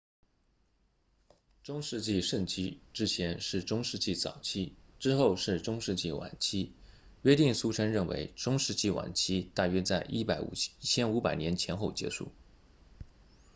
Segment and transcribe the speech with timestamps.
[1.61, 6.73] 中世纪盛期之前是中世纪早期之后是中世纪晚期
[7.21, 12.31] 约定俗成认为中世纪晚期大约在1500年前后结束